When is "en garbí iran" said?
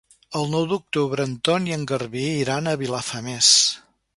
1.77-2.73